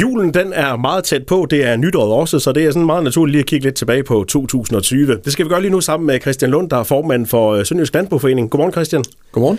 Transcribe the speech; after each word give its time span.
Julen 0.00 0.34
den 0.34 0.52
er 0.52 0.76
meget 0.76 1.04
tæt 1.04 1.26
på, 1.26 1.46
det 1.50 1.64
er 1.64 1.76
nytåret 1.76 2.12
også, 2.12 2.38
så 2.38 2.52
det 2.52 2.64
er 2.64 2.70
sådan 2.70 2.86
meget 2.86 3.04
naturligt 3.04 3.32
lige 3.32 3.40
at 3.40 3.46
kigge 3.46 3.66
lidt 3.66 3.74
tilbage 3.74 4.02
på 4.02 4.24
2020. 4.28 5.18
Det 5.24 5.32
skal 5.32 5.44
vi 5.44 5.48
gøre 5.48 5.60
lige 5.60 5.70
nu 5.70 5.80
sammen 5.80 6.06
med 6.06 6.20
Christian 6.20 6.50
Lund, 6.50 6.70
der 6.70 6.76
er 6.76 6.82
formand 6.82 7.26
for 7.26 7.52
øh, 7.52 7.66
Sønderjysk 7.66 7.94
Landbrugforening. 7.94 8.50
Godmorgen 8.50 8.72
Christian. 8.72 9.04
Godmorgen. 9.32 9.58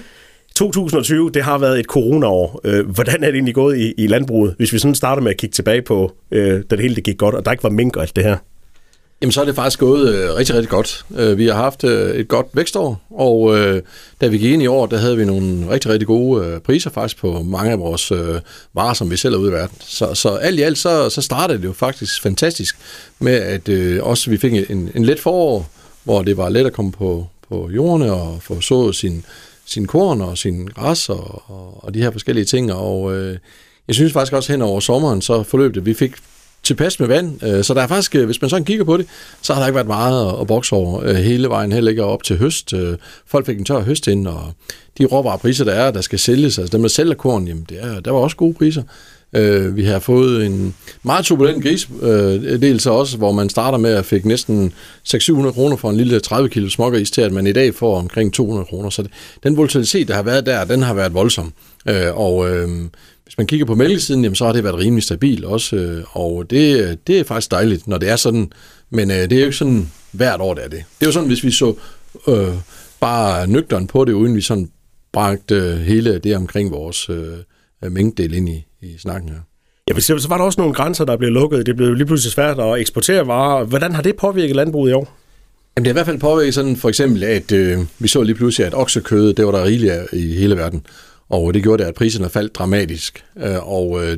2020, 0.55 1.29
det 1.29 1.43
har 1.43 1.57
været 1.57 1.79
et 1.79 1.85
coronaår. 1.85 2.61
Øh, 2.63 2.89
hvordan 2.89 3.23
er 3.23 3.27
det 3.27 3.35
egentlig 3.35 3.55
gået 3.55 3.77
i, 3.77 3.93
i 3.97 4.07
landbruget, 4.07 4.55
hvis 4.57 4.73
vi 4.73 4.79
sådan 4.79 4.95
starter 4.95 5.21
med 5.21 5.31
at 5.31 5.37
kigge 5.37 5.53
tilbage 5.53 5.81
på, 5.81 6.11
øh, 6.31 6.63
da 6.69 6.75
det 6.75 6.79
hele 6.79 6.95
det 6.95 7.03
gik 7.03 7.17
godt, 7.17 7.35
og 7.35 7.45
der 7.45 7.51
ikke 7.51 7.63
var 7.63 7.69
mink 7.69 7.95
og 7.95 8.01
alt 8.01 8.15
det 8.15 8.23
her? 8.23 8.37
Jamen, 9.21 9.31
så 9.31 9.41
er 9.41 9.45
det 9.45 9.55
faktisk 9.55 9.79
gået 9.79 10.15
øh, 10.15 10.35
rigtig, 10.35 10.55
rigtig 10.55 10.69
godt. 10.69 11.05
Øh, 11.17 11.37
vi 11.37 11.47
har 11.47 11.53
haft 11.53 11.83
øh, 11.83 12.15
et 12.15 12.27
godt 12.27 12.47
vækstår, 12.53 13.01
og 13.09 13.57
øh, 13.57 13.81
da 14.21 14.27
vi 14.27 14.37
gik 14.37 14.51
ind 14.51 14.63
i 14.63 14.67
år, 14.67 14.85
der 14.85 14.97
havde 14.97 15.17
vi 15.17 15.25
nogle 15.25 15.69
rigtig, 15.69 15.91
rigtig 15.91 16.07
gode 16.07 16.45
øh, 16.45 16.59
priser 16.59 16.89
faktisk 16.89 17.17
på 17.17 17.41
mange 17.43 17.71
af 17.71 17.79
vores 17.79 18.11
øh, 18.11 18.39
varer, 18.73 18.93
som 18.93 19.11
vi 19.11 19.17
sælger 19.17 19.37
ud 19.37 19.49
i 19.49 19.51
verden. 19.51 19.77
Så, 19.79 20.13
så 20.13 20.29
alt 20.29 20.59
i 20.59 20.61
alt, 20.61 20.77
så, 20.77 21.09
så 21.09 21.21
startede 21.21 21.57
det 21.57 21.65
jo 21.65 21.73
faktisk 21.73 22.21
fantastisk 22.21 22.77
med, 23.19 23.33
at 23.33 23.69
øh, 23.69 24.03
også 24.03 24.29
vi 24.29 24.37
fik 24.37 24.53
en, 24.53 24.91
en 24.95 25.05
let 25.05 25.19
forår, 25.19 25.69
hvor 26.03 26.21
det 26.21 26.37
var 26.37 26.49
let 26.49 26.65
at 26.65 26.73
komme 26.73 26.91
på, 26.91 27.27
på 27.49 27.69
jorden 27.75 28.09
og 28.09 28.37
få 28.41 28.61
sået 28.61 28.95
sin, 28.95 29.25
sin 29.65 29.87
korn 29.87 30.21
og 30.21 30.37
sin 30.37 30.67
græs 30.67 31.09
og, 31.09 31.43
og, 31.45 31.83
og 31.83 31.93
de 31.93 32.01
her 32.01 32.11
forskellige 32.11 32.45
ting. 32.45 32.73
Og 32.73 33.15
øh, 33.15 33.37
jeg 33.87 33.95
synes 33.95 34.13
faktisk 34.13 34.33
også 34.33 34.51
hen 34.51 34.61
over 34.61 34.79
sommeren, 34.79 35.21
så 35.21 35.43
forløb 35.43 35.75
det. 35.75 35.85
Vi 35.85 35.93
fik 35.93 36.11
tilpas 36.65 36.99
med 36.99 37.07
vand, 37.07 37.43
øh, 37.43 37.63
så 37.63 37.73
der 37.73 37.81
er 37.81 37.87
faktisk, 37.87 38.15
øh, 38.15 38.25
hvis 38.25 38.41
man 38.41 38.49
sådan 38.49 38.65
kigger 38.65 38.85
på 38.85 38.97
det, 38.97 39.07
så 39.41 39.53
har 39.53 39.61
der 39.61 39.67
ikke 39.67 39.75
været 39.75 39.87
meget 39.87 40.35
at 40.41 40.47
bokse 40.47 40.75
over 40.75 41.03
øh, 41.03 41.15
hele 41.15 41.49
vejen, 41.49 41.71
heller 41.71 41.91
ikke 41.91 42.03
op 42.03 42.23
til 42.23 42.37
høst. 42.37 42.73
Folk 43.27 43.45
fik 43.45 43.57
en 43.57 43.65
tør 43.65 43.79
høst 43.79 44.07
ind, 44.07 44.27
og 44.27 44.51
de 44.97 45.05
råvarepriser, 45.05 45.65
der 45.65 45.73
er, 45.73 45.91
der 45.91 46.01
skal 46.01 46.19
sælges, 46.19 46.59
altså 46.59 46.77
dem, 46.77 46.81
der 46.81 46.89
sælger 46.89 47.13
korn, 47.13 47.47
jamen, 47.47 47.65
det 47.69 47.77
er, 47.81 47.99
der 47.99 48.11
var 48.11 48.19
også 48.19 48.35
gode 48.35 48.53
priser. 48.53 48.83
Vi 49.69 49.83
har 49.83 49.99
fået 49.99 50.45
en 50.45 50.75
meget 51.03 51.25
turbulent 51.25 51.63
gris, 51.63 51.89
dels 52.61 52.83
så 52.83 52.91
også, 52.91 53.17
hvor 53.17 53.31
man 53.31 53.49
starter 53.49 53.77
med 53.77 53.93
at 53.93 54.05
fik 54.05 54.25
næsten 54.25 54.73
600-700 55.07 55.51
kroner 55.51 55.75
for 55.75 55.89
en 55.89 55.97
lille 55.97 56.19
30 56.19 56.49
kilo 56.49 56.69
smågris 56.69 57.11
til, 57.11 57.21
at 57.21 57.33
man 57.33 57.47
i 57.47 57.51
dag 57.51 57.75
får 57.75 57.97
omkring 57.97 58.33
200 58.33 58.65
kroner. 58.65 58.89
Så 58.89 59.07
den 59.43 59.57
volatilitet, 59.57 60.07
der 60.07 60.13
har 60.13 60.23
været 60.23 60.45
der, 60.45 60.63
den 60.65 60.81
har 60.81 60.93
været 60.93 61.13
voldsom. 61.13 61.53
Og 62.13 62.49
hvis 63.25 63.37
man 63.37 63.47
kigger 63.47 63.65
på 63.65 63.75
mælkesiden, 63.75 64.23
jamen, 64.23 64.35
så 64.35 64.45
har 64.45 64.53
det 64.53 64.63
været 64.63 64.77
rimelig 64.77 65.03
stabil 65.03 65.45
også, 65.45 65.75
øh, 65.75 66.03
og 66.09 66.49
det, 66.49 66.97
det 67.07 67.19
er 67.19 67.23
faktisk 67.23 67.51
dejligt, 67.51 67.87
når 67.87 67.97
det 67.97 68.09
er 68.09 68.15
sådan. 68.15 68.51
Men 68.89 69.11
øh, 69.11 69.17
det 69.17 69.31
er 69.31 69.39
jo 69.39 69.45
ikke 69.45 69.57
sådan 69.57 69.91
hvert 70.11 70.41
år, 70.41 70.53
det 70.53 70.63
er 70.63 70.69
det. 70.69 70.83
Det 70.99 71.05
er 71.05 71.05
jo 71.05 71.11
sådan, 71.11 71.27
hvis 71.27 71.43
vi 71.43 71.51
så 71.51 71.75
øh, 72.27 72.53
bare 72.99 73.47
nøgteren 73.47 73.87
på 73.87 74.05
det, 74.05 74.13
uden 74.13 74.35
vi 74.35 74.41
sådan 74.41 74.69
bragte 75.13 75.55
øh, 75.55 75.77
hele 75.77 76.17
det 76.17 76.35
omkring 76.35 76.71
vores 76.71 77.09
øh, 77.09 77.91
mængdedel 77.91 78.33
ind 78.33 78.49
i, 78.49 78.65
i 78.81 78.97
snakken 78.97 79.29
her. 79.29 79.39
Ja, 79.87 79.99
så 79.99 80.25
var 80.29 80.37
der 80.37 80.45
også 80.45 80.61
nogle 80.61 80.73
grænser, 80.73 81.05
der 81.05 81.17
blev 81.17 81.31
lukket. 81.31 81.65
Det 81.65 81.75
blev 81.75 81.93
lige 81.93 82.05
pludselig 82.05 82.31
svært 82.31 82.59
at 82.59 82.79
eksportere 82.79 83.27
varer. 83.27 83.63
Hvordan 83.63 83.93
har 83.93 84.01
det 84.01 84.15
påvirket 84.15 84.55
landbruget 84.55 84.91
i 84.91 84.93
år? 84.93 85.17
Jamen, 85.77 85.85
det 85.85 85.87
har 85.87 85.93
i 85.93 85.97
hvert 85.97 86.05
fald 86.05 86.19
påvirket 86.19 86.53
sådan 86.53 86.75
for 86.75 86.89
eksempel, 86.89 87.23
at 87.23 87.51
øh, 87.51 87.79
vi 87.99 88.07
så 88.07 88.21
lige 88.21 88.35
pludselig, 88.35 88.67
at 88.67 88.73
oksekød, 88.73 89.33
det 89.33 89.45
var 89.45 89.51
der 89.51 89.63
rigeligt 89.63 89.93
i 90.13 90.35
hele 90.35 90.55
verden. 90.55 90.85
Og 91.29 91.53
det 91.53 91.63
gjorde 91.63 91.83
det, 91.83 91.89
at 91.89 91.95
priserne 91.95 92.29
faldt 92.29 92.55
dramatisk. 92.55 93.23
Øh, 93.37 93.67
og 93.73 94.03
øh, 94.03 94.17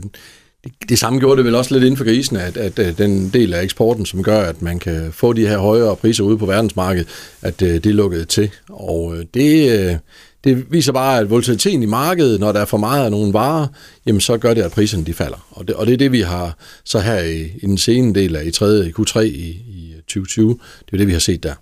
det, 0.63 0.89
det 0.89 0.99
samme 0.99 1.19
gjorde 1.19 1.37
det 1.37 1.45
vel 1.45 1.55
også 1.55 1.73
lidt 1.73 1.83
inden 1.83 1.97
for 1.97 2.05
grisen, 2.05 2.37
at, 2.37 2.57
at, 2.57 2.79
øh, 2.79 2.97
den 2.97 3.29
del 3.29 3.53
af 3.53 3.63
eksporten, 3.63 4.05
som 4.05 4.23
gør, 4.23 4.41
at 4.41 4.61
man 4.61 4.79
kan 4.79 5.11
få 5.11 5.33
de 5.33 5.47
her 5.47 5.57
højere 5.57 5.95
priser 5.95 6.23
ude 6.23 6.37
på 6.37 6.45
verdensmarkedet, 6.45 7.07
at 7.41 7.59
det 7.59 7.85
lukkede 7.85 8.25
til. 8.25 8.49
Og 8.69 9.15
det, 9.33 9.99
det 10.43 10.71
viser 10.71 10.91
bare, 10.91 11.19
at 11.19 11.29
volatiliteten 11.29 11.83
i 11.83 11.85
markedet, 11.85 12.39
når 12.39 12.51
der 12.51 12.59
er 12.59 12.65
for 12.65 12.77
meget 12.77 13.05
af 13.05 13.11
nogle 13.11 13.33
varer, 13.33 13.67
jamen 14.05 14.21
så 14.21 14.37
gør 14.37 14.53
det, 14.53 14.61
at 14.61 14.71
priserne 14.71 15.05
de 15.05 15.13
falder. 15.13 15.47
Og 15.51 15.67
det, 15.67 15.75
og 15.75 15.85
det 15.85 15.93
er 15.93 15.97
det, 15.97 16.11
vi 16.11 16.21
har 16.21 16.57
så 16.83 16.99
her 16.99 17.19
i, 17.19 17.41
i 17.41 17.65
den 17.65 17.77
senere 17.77 18.21
del 18.21 18.35
af 18.35 18.45
i, 18.45 18.51
3, 18.51 18.85
i 18.85 18.93
Q3 18.99 19.19
i, 19.19 19.49
i 19.49 19.93
2020, 20.07 20.59
det 20.85 20.93
er 20.93 20.97
det, 20.97 21.07
vi 21.07 21.11
har 21.11 21.19
set 21.19 21.43
der. 21.43 21.53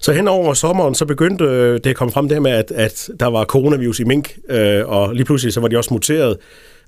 Så 0.00 0.12
hen 0.12 0.28
over 0.28 0.54
sommeren, 0.54 0.94
så 0.94 1.04
begyndte 1.04 1.44
øh, 1.44 1.80
det 1.84 1.86
at 1.86 1.96
komme 1.96 2.12
frem 2.12 2.28
det 2.28 2.42
med, 2.42 2.50
at, 2.50 2.70
at 2.70 3.08
der 3.20 3.26
var 3.26 3.44
coronavirus 3.44 4.00
i 4.00 4.04
mink, 4.04 4.38
øh, 4.48 4.88
og 4.88 5.14
lige 5.14 5.24
pludselig 5.24 5.52
så 5.52 5.60
var 5.60 5.68
de 5.68 5.76
også 5.76 5.94
muteret. 5.94 6.36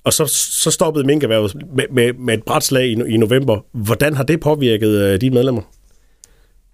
Og 0.05 0.12
så, 0.12 0.27
så 0.62 0.71
stoppede 0.71 1.07
minkerhvervet 1.07 1.55
med, 1.77 1.85
med, 1.93 2.12
med 2.12 2.35
et 2.35 2.43
brætslag 2.43 2.87
i, 2.87 2.93
i 3.09 3.17
november. 3.17 3.65
Hvordan 3.73 4.15
har 4.15 4.25
det 4.25 4.41
påvirket 4.41 4.89
øh, 4.89 5.21
dine 5.21 5.35
medlemmer? 5.35 5.62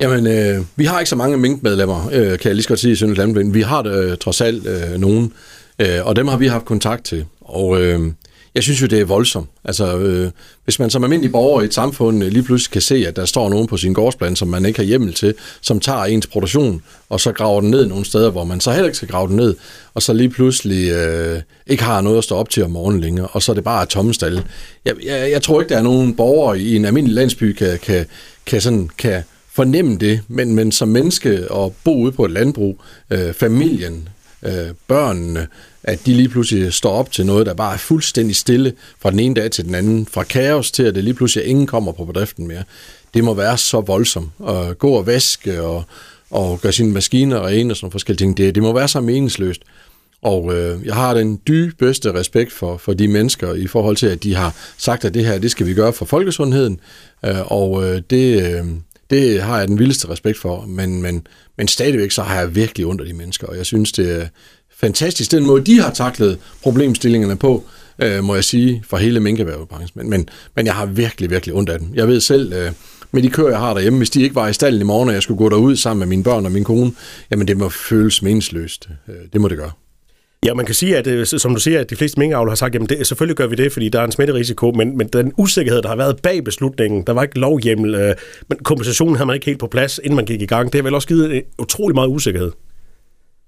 Jamen, 0.01 0.27
øh, 0.27 0.65
vi 0.77 0.85
har 0.85 1.01
ikke 1.01 1.09
så 1.11 1.17
mange 1.17 1.37
minkmedlemmer, 1.37 2.11
øh, 2.13 2.39
kan 2.39 2.49
jeg 2.49 2.55
lige 2.55 2.63
så 2.63 2.69
godt 2.69 2.81
sige 2.81 2.93
i 2.93 2.95
Sønderland. 2.95 3.53
Vi 3.53 3.61
har 3.61 3.83
det, 3.83 4.05
øh, 4.05 4.17
trods 4.19 4.41
alt 4.41 4.67
øh, 4.67 5.01
nogen, 5.01 5.33
øh, 5.79 5.87
og 6.03 6.17
dem 6.17 6.29
har 6.29 6.37
vi 6.37 6.47
haft 6.47 6.65
kontakt 6.65 7.05
til. 7.05 7.27
Og 7.41 7.83
øh, 7.83 8.01
jeg 8.55 8.63
synes 8.63 8.83
jo, 8.83 8.87
det 8.87 9.01
er 9.01 9.05
voldsomt. 9.05 9.49
Altså, 9.65 9.99
øh, 9.99 10.31
hvis 10.65 10.79
man 10.79 10.91
som 10.91 11.05
almindelig 11.05 11.33
borger 11.33 11.63
i 11.63 11.65
et 11.65 11.75
samfund 11.75 12.25
øh, 12.25 12.33
lige 12.33 12.43
pludselig 12.43 12.73
kan 12.73 12.83
se, 12.83 13.05
at 13.07 13.17
der 13.17 13.25
står 13.25 13.49
nogen 13.49 13.67
på 13.67 13.77
sin 13.77 13.93
gårdsplan, 13.93 14.37
som 14.37 14.49
man 14.49 14.67
ikke 14.67 14.79
har 14.79 14.87
hjemmel 14.87 15.15
til, 15.15 15.35
som 15.61 15.81
tager 15.81 16.05
ens 16.05 16.27
produktion, 16.27 16.83
og 17.09 17.21
så 17.21 17.33
graver 17.33 17.61
den 17.61 17.71
ned 17.71 17.87
nogle 17.87 18.05
steder, 18.05 18.31
hvor 18.31 18.45
man 18.45 18.61
så 18.61 18.73
heller 18.73 18.87
ikke 18.87 18.97
skal 18.97 19.09
grave 19.09 19.29
den 19.29 19.37
ned, 19.37 19.57
og 19.95 20.03
så 20.03 20.13
lige 20.13 20.29
pludselig 20.29 20.91
øh, 20.91 21.41
ikke 21.67 21.83
har 21.83 22.01
noget 22.01 22.19
at 22.19 22.25
stå 22.25 22.37
op 22.37 22.49
til 22.49 22.65
om 22.65 22.71
morgenen 22.71 23.01
længere, 23.01 23.27
og 23.27 23.43
så 23.43 23.53
er 23.53 23.55
det 23.55 23.65
bare 23.65 23.87
tomme 23.87 24.15
stalle. 24.15 24.45
Jeg, 24.85 24.95
jeg, 25.05 25.31
jeg 25.31 25.43
tror 25.43 25.61
ikke, 25.61 25.69
der 25.69 25.79
er 25.79 25.83
nogen 25.83 26.15
borgere 26.15 26.61
i 26.61 26.77
en 26.77 26.85
almindelig 26.85 27.15
landsby, 27.15 27.53
kan, 27.53 27.79
kan, 27.79 28.07
kan, 28.47 28.61
sådan, 28.61 28.91
kan 28.99 29.23
fornemme 29.53 29.97
det, 29.97 30.21
men, 30.29 30.55
men 30.55 30.73
som 30.73 30.89
menneske 30.89 31.51
og 31.51 31.75
bo 31.85 31.97
ude 31.97 32.13
på 32.13 32.25
et 32.25 32.31
landbrug, 32.31 32.81
øh, 33.11 33.35
familien, 33.35 34.09
øh, 34.43 34.69
børnene, 34.89 35.47
at 35.85 36.07
de 36.07 36.15
lige 36.15 36.29
pludselig 36.29 36.73
står 36.73 36.93
op 36.93 37.13
til 37.13 37.27
noget, 37.27 37.47
der 37.47 37.55
bare 37.55 37.75
er 37.75 37.79
fuldstændig 37.79 38.37
stille 38.37 38.73
fra 38.99 39.11
den 39.11 39.19
ene 39.19 39.35
dag 39.35 39.51
til 39.51 39.65
den 39.65 39.75
anden, 39.75 40.07
fra 40.07 40.23
kaos 40.23 40.71
til, 40.71 40.83
at 40.83 40.95
det 40.95 41.05
lige 41.05 41.15
pludselig 41.15 41.47
ingen 41.47 41.67
kommer 41.67 41.93
på 41.93 42.05
bedriften 42.05 42.49
mere. 42.49 42.63
Det 43.15 43.25
må 43.25 43.35
være 43.35 43.59
så 43.59 43.81
voldsomt 43.81 44.31
at 44.49 44.79
gå 44.79 44.91
og 44.91 45.07
vaske 45.07 45.63
og, 45.63 45.85
og 46.31 46.61
gøre 46.61 46.73
sine 46.73 46.93
maskiner 46.93 47.47
rene 47.47 47.73
og 47.73 47.77
sådan 47.77 47.91
forskellige 47.91 48.27
ting. 48.27 48.37
Det, 48.37 48.55
det 48.55 48.63
må 48.63 48.73
være 48.73 48.89
så 48.89 49.01
meningsløst. 49.01 49.63
Og 50.23 50.55
øh, 50.55 50.87
jeg 50.87 50.95
har 50.95 51.15
den 51.15 51.41
dybeste 51.49 52.15
respekt 52.15 52.53
for, 52.53 52.77
for 52.77 52.93
de 52.93 53.09
mennesker 53.09 53.55
i 53.55 53.67
forhold 53.67 53.97
til, 53.97 54.07
at 54.07 54.23
de 54.23 54.35
har 54.35 54.55
sagt, 54.79 55.05
at 55.05 55.15
det 55.15 55.27
her, 55.27 55.39
det 55.39 55.51
skal 55.51 55.67
vi 55.67 55.75
gøre 55.75 55.93
for 55.93 56.05
folkesundheden. 56.05 56.81
Øh, 57.25 57.53
og 57.53 57.85
øh, 57.85 58.03
det, 58.11 58.43
øh, 58.43 58.65
det 59.11 59.43
har 59.43 59.59
jeg 59.59 59.69
den 59.69 59.79
vildeste 59.79 60.09
respekt 60.09 60.39
for. 60.39 60.65
Men, 60.67 61.03
men, 61.03 61.27
men 61.59 61.69
stadigvæk 61.69 62.11
så 62.11 62.23
har 62.23 62.41
jeg 62.41 62.55
virkelig 62.55 62.87
under 62.87 63.05
de 63.05 63.13
mennesker, 63.13 63.47
og 63.47 63.57
jeg 63.57 63.67
synes, 63.67 63.93
det, 63.93 64.31
fantastisk, 64.81 65.31
den 65.31 65.47
måde, 65.47 65.65
de 65.65 65.81
har 65.81 65.91
taklet 65.91 66.39
problemstillingerne 66.63 67.37
på, 67.37 67.65
øh, 67.99 68.25
må 68.25 68.35
jeg 68.35 68.45
sige, 68.45 68.83
for 68.87 68.97
hele 68.97 69.21
minkerhvervebranchen. 69.21 69.91
Men, 69.95 70.11
men, 70.11 70.29
men 70.57 70.67
jeg 70.67 70.75
har 70.75 70.87
virkelig, 70.87 71.31
virkelig 71.31 71.55
ondt 71.55 71.71
af 71.71 71.79
dem. 71.79 71.89
Jeg 71.95 72.09
ved 72.09 72.21
selv, 72.21 72.53
øh, 72.53 72.73
med 73.13 73.23
de 73.23 73.31
køer, 73.31 73.49
jeg 73.49 73.59
har 73.59 73.75
derhjemme, 73.75 73.97
hvis 73.97 74.11
de 74.11 74.23
ikke 74.23 74.35
var 74.35 74.49
i 74.49 74.53
stallen 74.53 74.81
i 74.81 74.85
morgen, 74.85 75.09
og 75.09 75.15
jeg 75.15 75.23
skulle 75.23 75.39
gå 75.39 75.49
derud 75.49 75.77
sammen 75.77 75.99
med 75.99 76.07
mine 76.07 76.25
børn 76.25 76.47
og 76.47 76.53
min 76.53 76.65
kone, 76.65 76.93
jamen 77.31 77.49
det 77.49 77.57
må 77.57 77.69
føles 77.69 78.23
meningsløst. 78.23 78.89
Øh, 79.09 79.15
det 79.33 79.41
må 79.41 79.49
det 79.49 79.59
gøre. 79.59 79.73
Ja, 80.47 80.55
man 80.55 80.67
kan 80.67 80.75
sige, 80.75 80.97
at 80.97 81.07
øh, 81.07 81.27
som 81.27 81.55
du 81.55 81.61
siger, 81.61 81.81
at 81.81 81.91
de 81.91 81.97
fleste 81.97 82.21
minkavler 82.21 82.51
har 82.51 82.57
sagt, 82.57 82.75
at 82.75 82.89
det, 82.89 83.07
selvfølgelig 83.07 83.37
gør 83.37 83.47
vi 83.47 83.55
det, 83.55 83.73
fordi 83.73 83.89
der 83.89 84.01
er 84.01 84.05
en 84.05 84.13
smitterisiko, 84.13 84.71
men, 84.71 84.97
men 84.97 85.09
den 85.09 85.33
usikkerhed, 85.37 85.83
der 85.83 85.89
har 85.89 85.97
været 85.97 86.23
bag 86.23 86.45
beslutningen, 86.45 87.03
der 87.07 87.13
var 87.13 87.23
ikke 87.23 87.39
lovhjemmel, 87.39 87.95
øh, 87.95 88.15
men 88.49 88.59
kompensationen 88.59 89.17
havde 89.17 89.27
man 89.27 89.35
ikke 89.35 89.47
helt 89.47 89.59
på 89.59 89.67
plads, 89.67 90.01
inden 90.03 90.17
man 90.17 90.25
gik 90.25 90.43
i 90.43 90.47
gang. 90.47 90.73
Det 90.73 90.79
har 90.79 90.83
vel 90.83 90.95
også 90.95 91.09
givet 91.09 91.31
øh, 91.31 91.43
utrolig 91.59 91.95
meget 91.95 92.09
usikkerhed. 92.09 92.53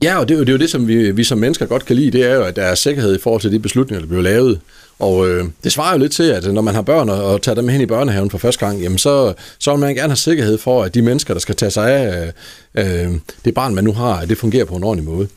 Ja, 0.03 0.19
og 0.19 0.29
det 0.29 0.35
er 0.35 0.39
jo 0.39 0.45
det, 0.45 0.49
er 0.49 0.53
jo 0.53 0.59
det 0.59 0.71
som 0.71 0.89
vi, 0.89 1.11
vi 1.11 1.25
som 1.25 1.39
mennesker 1.39 1.67
godt 1.67 1.85
kan 1.85 1.97
lide, 1.97 2.11
det 2.11 2.25
er 2.25 2.35
jo, 2.35 2.43
at 2.43 2.57
der 2.57 2.63
er 2.63 2.75
sikkerhed 2.75 3.17
i 3.17 3.21
forhold 3.23 3.41
til 3.41 3.53
de 3.53 3.59
beslutninger, 3.59 4.01
der 4.01 4.09
bliver 4.09 4.23
lavet. 4.23 4.61
Og 4.99 5.29
øh, 5.29 5.45
det 5.65 5.73
svarer 5.73 5.93
jo 5.93 5.99
lidt 5.99 6.13
til, 6.13 6.23
at 6.23 6.55
når 6.55 6.63
man 6.63 6.75
har 6.75 6.83
børn 6.83 7.09
og, 7.09 7.25
og 7.25 7.43
tager 7.43 7.57
dem 7.57 7.69
hen 7.69 7.81
i 7.81 7.87
børnehaven 7.87 8.31
for 8.31 8.39
første 8.39 8.67
gang, 8.67 8.81
jamen 8.81 8.99
så, 8.99 9.35
så 9.59 9.71
vil 9.71 9.81
man 9.81 9.95
gerne 9.95 10.09
have 10.09 10.17
sikkerhed 10.17 10.59
for, 10.59 10.83
at 10.83 10.95
de 10.95 11.03
mennesker, 11.03 11.35
der 11.35 11.41
skal 11.41 11.55
tage 11.55 11.71
sig 11.71 11.91
af 11.91 12.33
øh, 12.75 13.05
øh 13.05 13.13
det 13.45 13.55
barn, 13.55 13.75
man 13.75 13.85
nu 13.85 13.93
har, 13.93 14.15
at 14.21 14.29
det 14.29 14.39
fungerer 14.39 14.65
på 14.65 14.75
en 14.75 14.85
ordentlig 14.85 15.09
måde. 15.09 15.29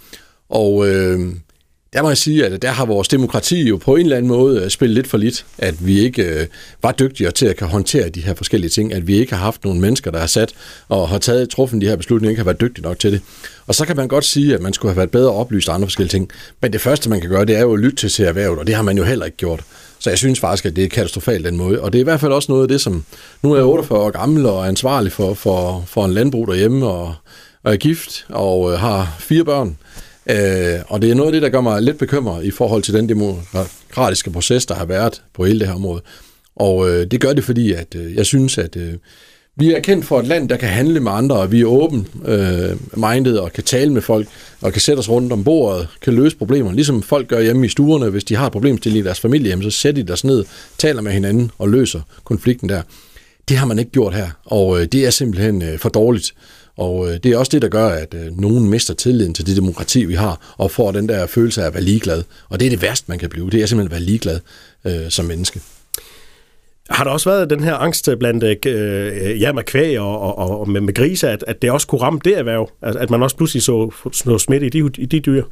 Og 0.50 0.88
øh, 0.88 1.20
der 1.96 2.02
må 2.02 2.08
jeg 2.08 2.18
sige, 2.18 2.46
at 2.46 2.62
der 2.62 2.72
har 2.72 2.86
vores 2.86 3.08
demokrati 3.08 3.68
jo 3.70 3.78
på 3.78 3.96
en 3.96 4.02
eller 4.02 4.18
anden 4.18 4.28
måde 4.28 4.62
øh, 4.62 4.70
spillet 4.70 4.96
lidt 4.96 5.08
for 5.08 5.18
lidt, 5.18 5.46
at 5.58 5.86
vi 5.88 6.00
ikke 6.00 6.24
øh, 6.24 6.48
var 6.82 6.92
dygtigere 6.92 7.32
til 7.32 7.46
at 7.46 7.56
kan 7.56 7.68
håndtere 7.68 8.10
de 8.10 8.22
her 8.22 8.34
forskellige 8.34 8.70
ting, 8.70 8.94
at 8.94 9.08
vi 9.08 9.18
ikke 9.18 9.34
har 9.34 9.44
haft 9.44 9.64
nogle 9.64 9.82
mennesker, 9.82 10.12
der 10.12 10.20
har 10.20 10.28
sat 10.28 10.54
og 10.88 11.10
har 11.10 11.18
taget 11.18 11.50
truffen 11.50 11.82
de 11.82 11.88
her 11.88 11.96
beslutninger, 11.96 12.30
ikke 12.30 12.40
har 12.40 12.46
været 12.46 12.62
dygtige 12.62 12.84
nok 12.84 13.00
til 13.00 13.12
det. 13.12 13.22
Og 13.68 13.76
så 13.76 13.86
kan 13.86 13.96
man 13.96 14.08
godt 14.08 14.26
sige, 14.26 14.54
at 14.54 14.62
man 14.62 14.74
skulle 14.74 14.92
have 14.92 14.98
været 14.98 15.12
bedre 15.12 15.32
oplyst 15.32 15.70
andre 15.70 15.88
forskellige 15.88 16.12
ting. 16.12 16.30
Men 16.62 16.74
det 16.74 16.82
første, 16.82 17.10
man 17.10 17.22
kan 17.22 17.30
gøre, 17.30 17.46
det 17.46 17.56
er 17.56 17.62
jo 17.62 17.74
at 17.74 17.80
lytte 17.80 17.96
til 17.96 18.10
til 18.10 18.26
erhvervet, 18.26 18.60
og 18.60 18.68
det 18.68 18.76
har 18.76 18.84
man 18.84 18.98
jo 18.98 19.04
heller 19.04 19.26
ikke 19.26 19.38
gjort. 19.38 19.64
Så 20.00 20.10
jeg 20.10 20.18
synes 20.18 20.40
faktisk, 20.40 20.66
at 20.66 20.76
det 20.76 20.84
er 20.84 20.90
katastrofalt 20.90 21.46
den 21.46 21.58
måde. 21.58 21.82
Og 21.82 21.94
det 21.94 22.00
er 22.00 22.04
i 22.04 22.04
hvert 22.04 22.20
fald 22.20 22.32
også 22.32 22.52
noget 22.52 22.62
af 22.62 22.68
det, 22.68 22.82
som 22.82 23.04
nu 23.42 23.52
er 23.52 23.56
jeg 23.56 23.66
48 23.66 24.00
år 24.00 24.10
gammel 24.10 24.46
og 24.46 24.60
er 24.60 24.68
ansvarlig 24.68 25.12
for, 25.12 25.34
for, 25.34 25.84
for 25.88 26.06
en 26.06 26.14
landbrug 26.14 26.48
derhjemme 26.48 26.88
og, 26.88 27.16
og 27.64 27.74
er 27.74 27.78
gift 27.78 28.26
og 28.30 28.72
øh, 28.72 28.80
har 28.80 29.16
fire 29.20 29.44
børn. 29.44 29.78
Øh, 30.30 30.80
og 30.88 31.02
det 31.02 31.12
er 31.12 31.16
noget 31.16 31.28
af 31.28 31.32
det, 31.34 31.42
der 31.42 31.50
gør 31.50 31.62
mig 31.62 31.82
lidt 31.82 31.98
bekymret 31.98 32.46
i 32.46 32.52
forhold 32.52 32.84
til 32.84 32.94
den 32.94 33.10
demokratiske 33.10 34.32
proces, 34.32 34.66
der 34.66 34.76
har 34.76 34.86
været 34.86 35.22
på 35.34 35.46
hele 35.46 35.60
det 35.60 35.68
her 35.68 35.76
område. 35.76 36.02
Og 36.56 36.90
øh, 36.90 37.08
det 37.12 37.22
gør 37.22 37.34
det, 37.34 37.44
fordi 37.44 37.74
at 37.74 37.96
øh, 37.96 38.16
jeg 38.16 38.26
synes, 38.26 38.58
at 38.58 38.76
øh, 38.76 38.94
vi 39.58 39.74
er 39.74 39.80
kendt 39.80 40.06
for 40.06 40.20
et 40.20 40.28
land, 40.28 40.50
der 40.50 40.58
kan 40.58 40.70
handle 40.70 41.00
med 41.00 41.12
andre, 41.12 41.36
og 41.36 41.52
vi 41.52 41.62
er 41.62 41.66
åben 41.66 42.08
øh, 42.26 42.70
minded 42.98 43.38
og 43.38 43.54
kan 43.54 43.64
tale 43.64 43.94
med 43.94 44.02
folk, 44.02 44.28
og 44.62 44.72
kan 44.72 44.82
sætte 44.82 45.00
os 45.00 45.10
rundt 45.10 45.34
om 45.34 45.44
bordet, 45.44 45.88
kan 46.02 46.14
løse 46.14 46.38
problemer, 46.38 46.72
ligesom 46.72 47.04
folk 47.04 47.28
gør 47.28 47.42
hjemme 47.42 47.66
i 47.66 47.70
stuerne. 47.70 48.10
Hvis 48.10 48.24
de 48.24 48.36
har 48.36 48.46
et 48.46 48.52
problemstilling 48.52 49.04
i 49.04 49.06
deres 49.06 49.20
familie, 49.20 49.50
jamen, 49.50 49.64
så 49.64 49.78
sætter 49.78 50.04
de 50.04 50.08
deres 50.08 50.24
ned, 50.24 50.46
taler 50.78 51.02
med 51.02 51.12
hinanden 51.12 51.52
og 51.58 51.70
løser 51.70 52.02
konflikten 52.24 52.70
der. 52.70 52.82
Det 53.50 53.58
har 53.58 53.66
man 53.66 53.80
ikke 53.80 53.92
gjort 53.92 54.14
her, 54.14 54.28
og 54.46 54.82
øh, 54.82 54.86
det 54.86 55.06
er 55.06 55.10
simpelthen 55.10 55.62
øh, 55.62 55.80
for 55.80 55.90
dårligt. 55.90 56.34
Og 56.78 57.08
øh, 57.08 57.20
det 57.24 57.32
er 57.32 57.38
også 57.38 57.50
det, 57.50 57.62
der 57.62 57.68
gør, 57.68 57.88
at 57.88 58.14
øh, 58.14 58.40
nogen 58.40 58.70
mister 58.70 58.94
tilliden 58.94 59.34
til 59.34 59.48
det 59.48 59.58
demokrati, 59.58 60.06
vi 60.06 60.14
har, 60.14 60.56
og 60.58 60.72
får 60.72 60.92
den 60.92 61.10
der 61.10 61.28
følelse 61.28 61.62
af 61.62 61.68
at 61.68 61.74
være 61.74 61.84
ligeglad. 61.84 62.24
Og 62.50 62.60
det 62.60 62.66
er 62.66 62.70
det 62.70 62.82
værste, 62.82 63.06
man 63.08 63.20
kan 63.20 63.30
blive. 63.30 63.50
Det 63.50 63.62
er 63.62 63.66
simpelthen 63.66 63.88
at 63.88 63.92
være 63.92 64.02
ligeglad 64.02 64.40
øh, 64.86 65.10
som 65.10 65.26
menneske. 65.26 65.62
Har 66.90 67.04
der 67.04 67.12
også 67.12 67.30
været 67.30 67.50
den 67.50 67.64
her 67.64 67.76
angst 67.76 68.10
blandt 68.20 68.66
øh, 68.66 69.42
ja, 69.42 69.52
med 69.52 69.64
kvæg 69.64 70.00
og, 70.00 70.38
og, 70.38 70.60
og 70.60 70.70
med, 70.70 70.82
med 70.82 70.94
grise, 70.94 71.30
at, 71.30 71.44
at 71.48 71.62
det 71.62 71.72
også 71.72 71.88
kunne 71.88 72.02
ramme 72.02 72.20
det 72.26 72.38
erhverv? 72.38 72.72
At, 72.82 72.96
at 72.96 73.10
man 73.10 73.24
også 73.24 73.36
pludselig 73.36 73.64
så 73.64 73.92
noget 74.26 74.42
smitte 74.42 74.68
i 74.68 74.70
de, 74.70 74.90
i 74.98 75.06
de 75.06 75.20
dyr? 75.20 75.44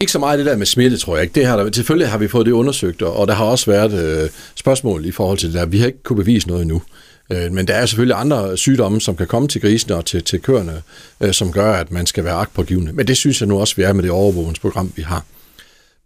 Ikke 0.00 0.12
så 0.12 0.18
meget 0.18 0.38
det 0.38 0.46
der 0.46 0.56
med 0.56 0.66
smitte, 0.66 0.98
tror 0.98 1.16
jeg 1.16 1.22
ikke. 1.22 1.34
Det 1.34 1.46
har 1.46 1.56
der, 1.56 1.72
selvfølgelig 1.72 2.08
har 2.08 2.18
vi 2.18 2.28
fået 2.28 2.46
det 2.46 2.52
undersøgt, 2.52 3.02
og 3.02 3.26
der 3.26 3.34
har 3.34 3.44
også 3.44 3.70
været 3.70 4.22
øh, 4.24 4.30
spørgsmål 4.54 5.06
i 5.06 5.10
forhold 5.10 5.38
til 5.38 5.48
det 5.48 5.54
der. 5.54 5.66
Vi 5.66 5.78
har 5.78 5.86
ikke 5.86 6.02
kunne 6.02 6.16
bevise 6.16 6.48
noget 6.48 6.62
endnu. 6.62 6.76
Øh, 6.76 7.07
Øh, 7.30 7.52
men 7.52 7.68
der 7.68 7.74
er 7.74 7.86
selvfølgelig 7.86 8.16
andre 8.18 8.56
sygdomme, 8.56 9.00
som 9.00 9.16
kan 9.16 9.26
komme 9.26 9.48
til 9.48 9.60
grisene 9.60 9.96
og 9.96 10.04
til, 10.04 10.24
til 10.24 10.40
køerne, 10.40 10.82
øh, 11.20 11.32
som 11.32 11.52
gør, 11.52 11.72
at 11.72 11.90
man 11.90 12.06
skal 12.06 12.24
være 12.24 12.34
agtpågivende. 12.34 12.92
Men 12.92 13.06
det 13.06 13.16
synes 13.16 13.40
jeg 13.40 13.48
nu 13.48 13.60
også, 13.60 13.76
vi 13.76 13.82
er 13.82 13.92
med 13.92 14.02
det 14.02 14.10
overvågningsprogram, 14.10 14.92
vi 14.96 15.02
har. 15.02 15.24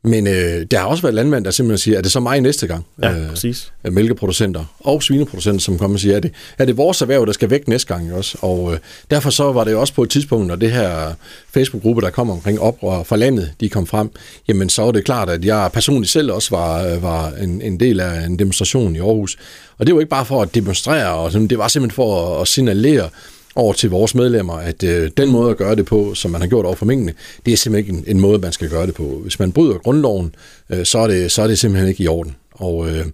Men 0.05 0.27
øh, 0.27 0.67
der 0.71 0.79
har 0.79 0.87
også 0.87 1.03
været 1.03 1.15
landmænd, 1.15 1.45
der 1.45 1.51
simpelthen 1.51 1.79
siger, 1.79 1.99
er 1.99 2.03
det 2.03 2.13
så 2.13 2.21
mig 2.21 2.41
næste 2.41 2.67
gang? 2.67 2.85
Ja, 3.03 3.19
øh, 3.19 3.29
præcis. 3.29 3.73
Mælkeproducenter 3.91 4.65
og 4.81 5.03
svineproducenter, 5.03 5.61
som 5.61 5.79
kommer 5.79 5.97
og 5.97 6.01
siger, 6.01 6.17
er 6.17 6.21
det, 6.21 6.33
er 6.59 6.65
det 6.65 6.77
vores 6.77 7.03
erhverv, 7.03 7.27
der 7.27 7.33
skal 7.33 7.51
væk 7.51 7.69
næste 7.69 7.95
gang 7.95 8.15
også? 8.15 8.39
Og 8.41 8.73
øh, 8.73 8.79
derfor 9.11 9.31
så 9.31 9.53
var 9.53 9.65
det 9.65 9.75
også 9.75 9.95
på 9.95 10.03
et 10.03 10.11
tidspunkt, 10.11 10.47
når 10.47 10.57
det 10.57 10.73
her 10.73 11.13
Facebook-gruppe, 11.55 12.03
der 12.03 12.11
kom 12.11 12.31
omkring 12.31 12.61
oprør 12.61 13.03
fra 13.03 13.17
landet, 13.17 13.53
de 13.61 13.69
kom 13.69 13.87
frem, 13.87 14.11
jamen 14.49 14.69
så 14.69 14.83
var 14.83 14.93
det 14.93 15.05
klart, 15.05 15.31
at 15.31 15.45
jeg 15.45 15.71
personligt 15.73 16.13
selv 16.13 16.33
også 16.33 16.51
var, 16.51 16.85
øh, 16.85 17.03
var 17.03 17.31
en, 17.31 17.63
en 17.63 17.81
del 17.81 18.01
af 18.01 18.27
en 18.27 18.39
demonstration 18.39 18.97
i 18.97 18.99
Aarhus. 18.99 19.37
Og 19.79 19.87
det 19.87 19.95
var 19.95 20.01
ikke 20.01 20.11
bare 20.11 20.25
for 20.25 20.43
at 20.43 20.55
demonstrere, 20.55 21.15
og 21.15 21.33
det 21.33 21.59
var 21.59 21.69
simpelthen 21.69 21.95
for 21.95 22.41
at 22.41 22.49
signalere, 22.49 23.09
over 23.55 23.73
til 23.73 23.91
vores 23.91 24.15
medlemmer, 24.15 24.55
at 24.55 24.83
øh, 24.83 25.11
den 25.17 25.31
måde 25.31 25.51
at 25.51 25.57
gøre 25.57 25.77
det 25.77 25.87
på, 25.87 26.15
som 26.15 26.31
man 26.31 26.41
har 26.41 26.49
gjort 26.49 26.65
over 26.65 26.75
for 26.75 26.87
mængdene, 26.87 27.15
det 27.47 27.53
er 27.53 27.57
simpelthen 27.57 27.97
ikke 27.97 28.11
en, 28.11 28.17
en 28.17 28.21
måde, 28.21 28.39
man 28.39 28.53
skal 28.53 28.69
gøre 28.69 28.87
det 28.87 28.95
på. 28.95 29.21
Hvis 29.23 29.39
man 29.39 29.53
bryder 29.53 29.79
grundloven, 29.79 30.35
øh, 30.71 30.85
så, 30.87 30.99
er 30.99 31.07
det, 31.07 31.33
så 31.33 31.43
er 31.43 31.47
det 31.47 31.59
simpelthen 31.59 31.89
ikke 31.89 32.05
i 32.05 32.09
orden. 32.09 32.37
Og 32.53 32.89
øh, 32.89 33.05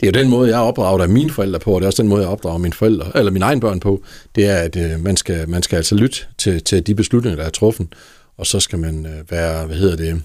det 0.00 0.06
er 0.06 0.18
jo 0.18 0.22
den 0.22 0.30
måde, 0.30 0.50
jeg 0.50 0.58
opdrager 0.58 1.02
af 1.02 1.08
mine 1.08 1.30
forældre 1.30 1.58
på, 1.58 1.72
og 1.72 1.80
det 1.80 1.84
er 1.84 1.88
også 1.88 2.02
den 2.02 2.08
måde, 2.08 2.22
jeg 2.22 2.30
opdrager 2.30 2.58
mine 2.58 2.72
forældre, 2.72 3.10
eller 3.14 3.32
mine 3.32 3.44
egne 3.44 3.60
børn 3.60 3.80
på, 3.80 4.02
det 4.34 4.46
er, 4.46 4.56
at 4.56 4.76
øh, 4.76 5.04
man, 5.04 5.16
skal, 5.16 5.48
man 5.48 5.62
skal 5.62 5.76
altså 5.76 5.94
lytte 5.94 6.18
til, 6.38 6.64
til 6.64 6.86
de 6.86 6.94
beslutninger, 6.94 7.36
der 7.36 7.44
er 7.44 7.50
truffet, 7.50 7.86
og 8.38 8.46
så 8.46 8.60
skal 8.60 8.78
man 8.78 9.06
øh, 9.06 9.30
være, 9.30 9.66
hvad 9.66 9.76
hedder 9.76 9.96
det, 9.96 10.22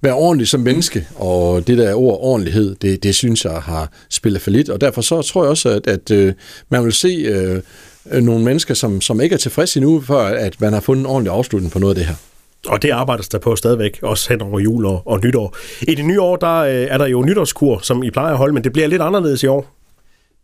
være 0.00 0.14
ordentlig 0.14 0.48
som 0.48 0.60
menneske, 0.60 1.06
og 1.14 1.66
det 1.66 1.78
der 1.78 1.94
ord 1.94 2.18
ordentlighed, 2.20 2.74
det, 2.74 3.02
det 3.02 3.14
synes 3.14 3.44
jeg 3.44 3.52
har 3.52 3.92
spillet 4.10 4.42
for 4.42 4.50
lidt, 4.50 4.68
og 4.68 4.80
derfor 4.80 5.00
så 5.00 5.22
tror 5.22 5.42
jeg 5.42 5.50
også, 5.50 5.68
at, 5.68 5.86
at 5.86 6.10
øh, 6.10 6.32
man 6.68 6.84
vil 6.84 6.92
se 6.92 7.08
øh, 7.08 7.54
øh, 7.54 7.62
nogle 8.12 8.44
mennesker, 8.44 8.74
som, 8.74 9.00
som 9.00 9.20
ikke 9.20 9.34
er 9.34 9.38
tilfredse 9.38 9.78
endnu, 9.78 10.00
før 10.00 10.18
at 10.18 10.60
man 10.60 10.72
har 10.72 10.80
fundet 10.80 11.00
en 11.00 11.06
ordentlig 11.06 11.32
afslutning 11.32 11.72
på 11.72 11.78
noget 11.78 11.90
af 11.90 11.96
det 11.96 12.06
her. 12.06 12.14
Og 12.66 12.82
det 12.82 12.90
arbejdes 12.90 13.28
der 13.28 13.38
på 13.38 13.56
stadigvæk, 13.56 13.98
også 14.02 14.28
hen 14.28 14.42
over 14.42 14.60
jul 14.60 14.86
og, 14.86 15.02
og 15.06 15.20
nytår. 15.24 15.56
I 15.82 15.94
det 15.94 16.04
nye 16.04 16.20
år, 16.20 16.36
der 16.36 16.56
øh, 16.56 16.74
er 16.74 16.98
der 16.98 17.06
jo 17.06 17.22
nytårskur, 17.22 17.78
som 17.82 18.02
I 18.02 18.10
plejer 18.10 18.32
at 18.32 18.38
holde, 18.38 18.54
men 18.54 18.64
det 18.64 18.72
bliver 18.72 18.88
lidt 18.88 19.02
anderledes 19.02 19.42
i 19.42 19.46
år. 19.46 19.66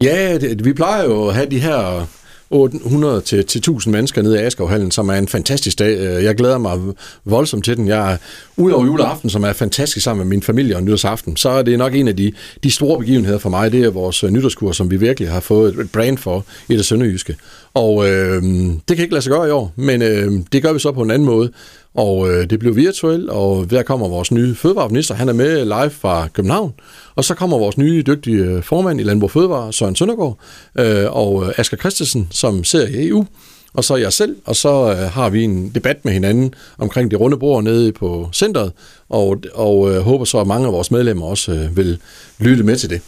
Ja, 0.02 0.38
det, 0.38 0.64
vi 0.64 0.72
plejer 0.72 1.04
jo 1.04 1.28
at 1.28 1.34
have 1.34 1.46
de 1.46 1.58
her 1.58 2.06
800 2.50 3.20
til, 3.20 3.44
til 3.44 3.58
1000 3.58 3.92
mennesker 3.92 4.22
nede 4.22 4.40
i 4.40 4.42
Askovhallen, 4.42 4.90
som 4.90 5.08
er 5.08 5.14
en 5.14 5.28
fantastisk 5.28 5.78
dag. 5.78 5.98
Øh, 5.98 6.24
jeg 6.24 6.34
glæder 6.34 6.58
mig 6.58 6.80
voldsomt 7.24 7.64
til 7.64 7.76
den. 7.76 7.88
Jeg 7.88 8.18
udover 8.56 8.74
over 8.76 8.86
juleaften, 8.86 9.30
som 9.30 9.44
er 9.44 9.52
fantastisk 9.52 10.04
sammen 10.04 10.26
med 10.26 10.36
min 10.36 10.42
familie 10.42 10.76
og 10.76 10.82
nytårsaften, 10.82 11.36
så 11.36 11.48
er 11.48 11.62
det 11.62 11.78
nok 11.78 11.94
en 11.94 12.08
af 12.08 12.16
de, 12.16 12.32
de 12.62 12.70
store 12.70 12.98
begivenheder 12.98 13.38
for 13.38 13.50
mig. 13.50 13.72
Det 13.72 13.84
er 13.84 13.90
vores 13.90 14.22
nytårskur, 14.22 14.72
som 14.72 14.90
vi 14.90 14.96
virkelig 14.96 15.30
har 15.30 15.40
fået 15.40 15.78
et 15.78 15.92
brand 15.92 16.18
for 16.18 16.44
i 16.68 16.76
det 16.76 16.84
sønderjyske. 16.84 17.36
Og 17.74 18.10
øh, 18.10 18.42
det 18.88 18.96
kan 18.96 18.98
ikke 18.98 19.14
lade 19.14 19.22
sig 19.22 19.32
gøre 19.32 19.48
i 19.48 19.50
år, 19.50 19.72
men 19.76 20.02
øh, 20.02 20.32
det 20.52 20.62
gør 20.62 20.72
vi 20.72 20.78
så 20.78 20.92
på 20.92 21.02
en 21.02 21.10
anden 21.10 21.26
måde. 21.26 21.52
Og 21.94 22.30
øh, 22.30 22.50
det 22.50 22.58
bliver 22.58 22.74
virtuelt, 22.74 23.30
og 23.30 23.70
der 23.70 23.82
kommer 23.82 24.08
vores 24.08 24.32
nye 24.32 24.54
fødevareminister. 24.54 25.14
Han 25.14 25.28
er 25.28 25.32
med 25.32 25.64
live 25.64 25.90
fra 25.90 26.28
København. 26.28 26.72
Og 27.14 27.24
så 27.24 27.34
kommer 27.34 27.58
vores 27.58 27.78
nye 27.78 28.02
dygtige 28.06 28.44
øh, 28.44 28.62
formand 28.62 29.00
i 29.00 29.02
Landbrug 29.02 29.30
Fødevare, 29.30 29.72
Søren 29.72 29.96
Søndergaard, 29.96 30.38
øh, 30.78 31.16
og 31.16 31.44
øh, 31.46 31.52
Asger 31.56 31.76
Christensen, 31.76 32.28
som 32.30 32.64
ser 32.64 32.86
i 32.86 33.08
EU. 33.08 33.26
Og 33.74 33.84
så 33.84 33.96
jeg 33.96 34.12
selv, 34.12 34.36
og 34.44 34.56
så 34.56 34.90
øh, 34.90 34.96
har 34.96 35.30
vi 35.30 35.44
en 35.44 35.70
debat 35.74 36.04
med 36.04 36.12
hinanden 36.12 36.54
omkring 36.78 37.10
det 37.10 37.20
runde 37.20 37.36
bord 37.36 37.64
nede 37.64 37.92
på 37.92 38.28
centret, 38.32 38.72
og, 39.08 39.42
og 39.54 39.90
øh, 39.90 40.00
håber 40.00 40.24
så, 40.24 40.38
at 40.38 40.46
mange 40.46 40.66
af 40.66 40.72
vores 40.72 40.90
medlemmer 40.90 41.26
også 41.26 41.52
øh, 41.52 41.76
vil 41.76 41.98
lytte 42.38 42.62
med 42.62 42.76
til 42.76 42.90
det. 42.90 43.00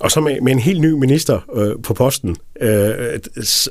Og 0.00 0.10
så 0.10 0.20
med, 0.20 0.40
med 0.40 0.52
en 0.52 0.58
helt 0.58 0.80
ny 0.80 0.90
minister 0.90 1.40
øh, 1.54 1.82
på 1.82 1.94
posten, 1.94 2.36
øh, 2.60 3.18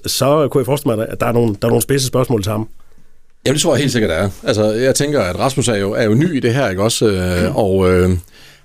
så 0.05 0.47
kunne 0.51 0.59
jeg 0.59 0.65
forestille 0.65 0.95
mig, 0.95 1.07
at 1.09 1.19
der 1.19 1.25
er 1.25 1.31
nogle, 1.31 1.55
der 1.61 1.67
er 1.67 1.69
nogle 1.69 1.81
spidse 1.81 2.07
spørgsmål 2.07 2.43
til 2.43 2.51
ham. 2.51 2.69
Ja, 3.47 3.53
det 3.53 3.61
tror 3.61 3.73
jeg 3.73 3.79
helt 3.79 3.91
sikkert, 3.91 4.11
er. 4.11 4.29
Altså, 4.43 4.71
jeg 4.71 4.95
tænker, 4.95 5.21
at 5.21 5.39
Rasmus 5.39 5.67
er 5.67 5.75
jo, 5.75 5.91
er 5.91 6.03
jo 6.03 6.13
ny 6.13 6.37
i 6.37 6.39
det 6.39 6.53
her, 6.53 6.69
ikke 6.69 6.83
også? 6.83 7.05
Mm. 7.49 7.55
Og 7.55 7.91
øh, 7.91 8.09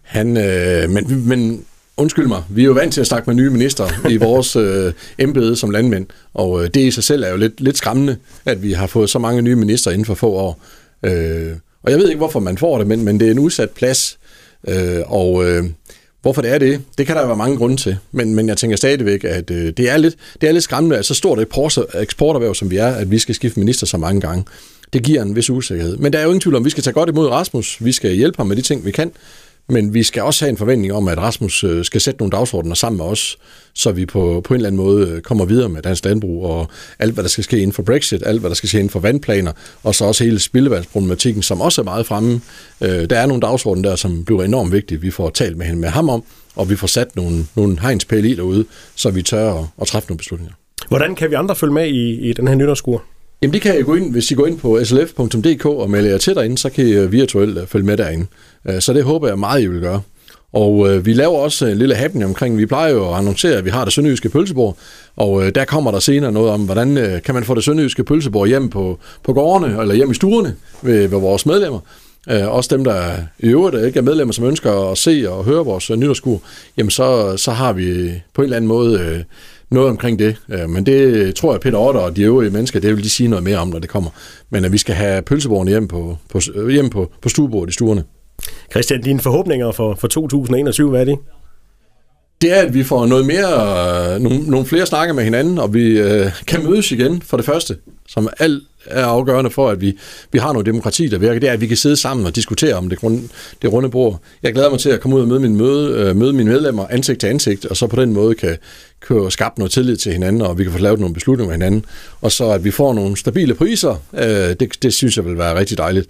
han... 0.03 0.37
Øh, 0.37 0.91
men, 0.91 1.29
men 1.29 1.65
undskyld 1.97 2.27
mig, 2.27 2.43
vi 2.49 2.61
er 2.61 2.67
jo 2.67 2.73
vant 2.73 2.95
til 2.95 3.01
at 3.01 3.07
snakke 3.07 3.31
med 3.31 3.35
nye 3.35 3.51
minister 3.51 4.09
i 4.09 4.17
vores 4.27 4.57
øh, 4.57 4.93
embede 5.19 5.57
som 5.57 5.71
landmænd, 5.71 6.07
og 6.35 6.65
øh, 6.65 6.71
det 6.75 6.81
i 6.81 6.91
sig 6.91 7.05
selv 7.05 7.23
er 7.23 7.31
jo 7.31 7.37
lidt, 7.37 7.61
lidt 7.61 7.77
skræmmende, 7.77 8.17
at 8.45 8.63
vi 8.63 8.73
har 8.73 8.87
fået 8.87 9.11
så 9.11 9.19
mange 9.19 9.43
nye 9.43 9.57
minister 9.57 9.91
inden 9.91 10.05
for 10.05 10.15
få 10.15 10.31
år. 10.31 10.61
Øh, 11.03 11.53
og 11.83 11.91
jeg 11.91 11.99
ved 11.99 12.09
ikke, 12.09 12.19
hvorfor 12.19 12.41
man 12.41 12.59
får 12.59 12.79
det, 12.79 12.87
men, 12.87 13.05
men 13.05 13.21
det 13.21 13.27
er 13.27 13.33
en 13.33 13.39
udsat 13.39 13.71
plads, 13.71 14.19
øh, 14.69 15.01
og... 15.07 15.49
Øh, 15.49 15.65
Hvorfor 16.23 16.43
det 16.43 16.55
er 16.55 16.59
det, 16.59 16.83
det 16.99 17.07
kan 17.07 17.17
der 17.17 17.27
være 17.27 17.37
mange 17.37 17.57
grunde 17.57 17.77
til, 17.77 17.97
men, 18.13 18.35
men 18.35 18.49
jeg 18.49 18.57
tænker 18.57 18.77
stadigvæk, 18.77 19.25
at 19.25 19.51
øh, 19.51 19.73
det, 19.77 19.91
er 19.91 19.97
lidt, 19.97 20.15
det 20.41 20.49
er 20.49 20.53
lidt 20.53 20.65
skræmmende, 20.65 20.99
at 20.99 21.07
så 21.07 21.15
stort 21.15 21.39
et 21.39 21.49
eksporterhverv, 21.95 22.55
som 22.55 22.71
vi 22.71 22.77
er, 22.77 22.87
at 22.87 23.11
vi 23.11 23.19
skal 23.19 23.35
skifte 23.35 23.61
minister 23.61 23.87
så 23.87 23.97
mange 23.97 24.21
gange. 24.21 24.45
Det 24.93 25.03
giver 25.03 25.23
en 25.23 25.37
vis 25.37 25.51
usikkerhed. 25.51 25.97
Men 25.97 26.13
der 26.13 26.19
er 26.19 26.23
jo 26.23 26.29
ingen 26.29 26.41
tvivl 26.41 26.57
om, 26.57 26.63
at 26.63 26.65
vi 26.65 26.71
skal 26.71 26.83
tage 26.83 26.95
godt 26.95 27.09
imod 27.09 27.29
Rasmus. 27.29 27.85
Vi 27.85 27.93
skal 27.93 28.15
hjælpe 28.15 28.37
ham 28.37 28.47
med 28.47 28.57
de 28.57 28.63
ting, 28.63 28.85
vi 28.85 28.91
kan. 28.91 29.13
Men 29.69 29.95
vi 29.95 30.03
skal 30.03 30.23
også 30.23 30.45
have 30.45 30.51
en 30.51 30.57
forventning 30.57 30.93
om, 30.93 31.09
at 31.09 31.19
Rasmus 31.19 31.65
øh, 31.65 31.85
skal 31.85 32.01
sætte 32.01 32.19
nogle 32.19 32.31
dagsordner 32.31 32.75
sammen 32.75 32.97
med 32.97 33.07
os, 33.07 33.39
så 33.75 33.93
vi 33.93 34.07
på, 34.07 34.41
på 34.45 34.55
en 34.55 34.59
eller 34.59 34.69
anden 34.69 34.83
måde 34.83 35.09
øh, 35.09 35.21
kommer 35.23 35.45
videre 35.45 35.69
med 35.69 35.83
dansk 35.83 36.05
landbrug 36.05 36.45
og 36.47 36.69
alt, 36.99 37.15
hvad 37.15 37.25
der 37.25 37.31
skal 37.31 37.45
ske 37.45 37.57
inden 37.57 37.73
for 37.73 37.83
Brexit, 37.83 38.23
alt, 38.27 38.41
hvad 38.41 38.51
der 38.51 38.55
skal 38.55 38.69
ske 38.69 38.79
inden 38.79 38.91
for 38.91 39.01
vandplaner, 39.01 39.53
og 39.83 39.95
så 39.95 40.05
også 40.05 40.25
hele 40.25 40.39
spildevandsproblematikken, 40.39 41.43
som 41.43 41.61
også 41.61 41.81
er 41.81 41.85
meget 41.85 42.07
fremme. 42.07 42.41
Øh, 42.81 43.11
der 43.11 43.19
er 43.19 43.27
nogle 43.27 43.41
dagsordner 43.41 43.89
der, 43.89 43.97
som 43.97 44.25
bliver 44.25 44.43
enormt 44.43 44.73
vigtige. 44.73 45.01
Vi 45.01 45.11
får 45.11 45.31
talt 45.31 45.57
med, 45.57 45.67
hende, 45.67 45.81
med 45.81 45.89
ham 45.89 46.09
om, 46.09 46.25
og 46.57 46.71
vi 46.71 46.77
får 46.77 46.87
sat 46.87 47.17
nogle, 47.17 47.47
nogle 47.55 47.81
hegnspæle 47.81 48.29
i 48.29 48.35
derude, 48.35 48.65
så 48.95 49.11
vi 49.11 49.23
tør 49.23 49.55
at, 49.55 49.65
at 49.81 49.87
træffe 49.87 50.09
nogle 50.09 50.19
beslutninger. 50.19 50.55
Hvordan 50.89 51.15
kan 51.15 51.31
vi 51.31 51.35
andre 51.35 51.57
følge 51.57 51.73
med 51.73 51.87
i, 51.87 52.31
i 52.31 52.33
den 52.33 52.49
her 52.49 52.55
nytårskur? 52.55 53.03
Jamen 53.43 53.55
det 53.55 53.63
kan 53.63 53.79
I 53.79 53.83
gå 53.83 53.95
ind, 53.95 54.13
hvis 54.13 54.31
I 54.31 54.35
går 54.35 54.47
ind 54.47 54.59
på 54.59 54.85
slf.dk 54.85 55.67
og 55.67 55.91
melder 55.91 56.11
jer 56.11 56.19
til 56.19 56.35
derinde, 56.35 56.59
så 56.59 56.71
kan 56.71 56.87
I 56.87 56.93
øh, 56.93 57.13
virtuelt 57.13 57.59
øh, 57.59 57.67
følge 57.67 57.87
med 57.87 57.97
derinde. 57.97 58.27
Øh, 58.69 58.81
så 58.81 58.93
det 58.93 59.05
håber 59.05 59.29
jeg 59.29 59.39
meget, 59.39 59.63
I 59.63 59.67
vil 59.67 59.81
gøre. 59.81 60.01
Og 60.53 60.91
øh, 60.91 61.07
vi 61.07 61.13
laver 61.13 61.39
også 61.39 61.67
en 61.67 61.79
lille 61.79 61.95
happening 61.95 62.29
omkring, 62.29 62.59
vi 62.59 62.67
plejer 62.67 62.93
jo 62.93 63.11
at 63.11 63.19
annoncere, 63.19 63.57
at 63.57 63.65
vi 63.65 63.71
har 63.71 63.85
det 63.85 63.93
sønderjyske 63.93 64.29
pølsebord, 64.29 64.77
og 65.17 65.47
øh, 65.47 65.55
der 65.55 65.65
kommer 65.65 65.91
der 65.91 65.99
senere 65.99 66.33
noget 66.33 66.51
om, 66.51 66.65
hvordan 66.65 66.99
øh, 66.99 67.23
kan 67.23 67.35
man 67.35 67.45
få 67.45 67.55
det 67.55 67.65
sønderjyske 67.65 68.05
pølsebord 68.05 68.49
hjem 68.49 68.69
på, 68.69 68.99
på 69.25 69.33
gårdene, 69.33 69.81
eller 69.81 69.95
hjem 69.95 70.11
i 70.11 70.15
stuerne 70.15 70.55
ved, 70.83 71.09
ved 71.09 71.21
vores 71.21 71.47
medlemmer. 71.47 71.81
Øh, 72.31 72.49
også 72.49 72.77
dem, 72.77 72.85
der 72.85 73.03
i 73.39 73.47
øvrigt 73.47 73.87
ikke 73.87 73.99
er 73.99 74.03
medlemmer, 74.03 74.33
som 74.33 74.45
ønsker 74.45 74.91
at 74.91 74.99
se 74.99 75.25
og 75.29 75.45
høre 75.45 75.65
vores 75.65 75.91
øh, 75.91 75.97
nytårskur, 75.97 76.41
jamen 76.77 76.91
så, 76.91 77.37
så 77.37 77.51
har 77.51 77.73
vi 77.73 78.13
på 78.35 78.43
en 78.43 78.45
eller 78.45 78.57
anden 78.57 78.69
måde 78.69 79.01
øh, 79.01 79.23
noget 79.71 79.91
omkring 79.91 80.19
det. 80.19 80.37
Øh, 80.49 80.71
men 80.71 80.87
det 80.87 81.35
tror 81.35 81.53
jeg, 81.53 81.61
Peter 81.61 81.79
Otter 81.79 82.01
og 82.01 82.17
de 82.17 82.23
øvrige 82.23 82.51
mennesker, 82.51 82.81
det 82.81 82.97
vil 82.97 83.05
de 83.05 83.11
sige 83.11 83.29
noget 83.29 83.43
mere 83.43 83.59
om, 83.59 83.69
når 83.69 83.79
det 83.79 83.91
kommer. 83.91 84.11
Men 84.51 84.65
at 84.65 84.73
vi 84.73 84.79
skal 84.79 84.95
have 84.95 85.23
pølsebordene 85.23 85.71
hjem 85.71 85.89
på, 85.89 86.17
på, 86.31 86.41
øh, 86.55 86.69
hjem 86.69 86.91
på, 86.91 87.13
på 87.23 87.29
stuebordet 87.29 87.71
i 87.71 87.75
stuerne. 87.75 88.05
Christian, 88.71 89.03
dine 89.03 89.21
forhåbninger 89.21 89.73
for, 89.73 89.95
for 89.95 90.09
2021, 90.09 90.91
hvad 90.91 91.01
er 91.01 91.05
det? 91.05 91.19
Det 92.41 92.53
er, 92.53 92.63
at 92.63 92.75
vi 92.75 92.85
får 92.85 93.07
noget 93.07 93.27
mere, 93.27 94.15
øh, 94.15 94.21
nogle, 94.21 94.39
nogle 94.39 94.67
flere 94.67 94.87
snakker 94.87 95.15
med 95.15 95.25
hinanden, 95.25 95.59
og 95.59 95.75
vi 95.75 95.99
øh, 95.99 96.27
kan 96.47 96.65
mødes 96.65 96.93
igen 96.93 97.23
for 97.23 97.37
det 97.37 97.47
første, 97.47 97.77
som 98.09 98.29
alt 98.39 98.63
er 98.87 99.05
afgørende 99.05 99.51
for, 99.51 99.69
at 99.69 99.81
vi, 99.81 99.99
vi 100.33 100.39
har 100.39 100.53
noget 100.53 100.67
demokrati, 100.67 101.09
der 101.09 101.19
virker, 101.19 101.41
det 101.41 101.49
er, 101.49 101.53
at 101.53 101.61
vi 101.61 101.67
kan 101.67 101.77
sidde 101.77 101.97
sammen 101.97 102.27
og 102.27 102.37
diskutere 102.37 102.75
om 102.75 102.89
det, 102.89 102.99
grund, 102.99 103.29
det 103.63 103.73
runde 103.73 103.89
bord. 103.89 104.21
Jeg 104.43 104.53
glæder 104.53 104.71
mig 104.71 104.79
til 104.79 104.91
at 104.91 105.01
komme 105.01 105.17
ud 105.17 105.23
og 105.23 105.29
møde, 105.29 105.41
min 105.41 105.57
møde, 105.57 105.99
øh, 105.99 106.17
møde 106.17 106.33
mine 106.33 106.51
medlemmer 106.51 106.87
ansigt 106.91 107.21
til 107.21 107.27
ansigt, 107.27 107.67
og 107.67 107.77
så 107.77 107.87
på 107.87 108.01
den 108.01 108.13
måde 108.13 108.35
kan, 108.35 108.57
kan 109.09 109.31
skabe 109.31 109.55
noget 109.59 109.73
tillid 109.73 109.97
til 109.97 110.13
hinanden, 110.13 110.43
og 110.43 110.59
vi 110.59 110.63
kan 110.65 110.73
få 110.73 110.79
lavet 110.79 111.01
nogle 111.01 111.15
beslutninger 111.15 111.49
med 111.49 111.65
hinanden. 111.65 111.85
Og 112.21 112.33
så 112.33 112.51
at 112.51 112.65
vi 112.65 112.71
får 112.71 112.95
nogle 112.95 113.17
stabile 113.17 113.55
priser, 113.55 114.03
øh, 114.15 114.57
det, 114.61 114.83
det 114.83 114.95
synes 114.95 115.17
jeg 115.17 115.25
vil 115.25 115.39
være 115.39 115.59
rigtig 115.59 115.79
dejligt. 115.79 116.07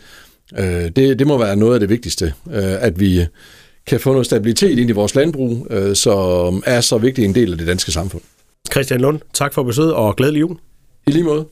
Øh, 0.59 0.91
det, 0.97 1.19
det 1.19 1.27
må 1.27 1.39
være 1.39 1.57
noget 1.57 1.75
af 1.75 1.81
det 1.81 1.89
vigtigste, 1.89 2.33
øh, 2.53 2.85
at 2.85 3.01
vi 3.01 3.27
kan 3.87 4.01
få 4.01 4.11
noget 4.11 4.27
stabilitet 4.27 4.79
ind 4.79 4.91
i 4.91 4.93
vores 4.93 5.15
landbrug, 5.15 5.67
øh, 5.71 5.97
som 5.97 6.63
er 6.67 6.81
så 6.81 6.99
vigtig 6.99 7.25
en 7.25 7.35
del 7.35 7.53
af 7.53 7.59
det 7.59 7.67
danske 7.67 7.93
samfund. 7.93 8.23
Christian 8.73 9.01
Lund, 9.01 9.21
tak 9.35 9.55
for 9.55 9.63
besøget 9.63 9.95
og 9.95 10.17
glædelig 10.17 10.41
jul. 10.41 10.57
I 11.07 11.11
lige 11.11 11.25
måde. 11.25 11.47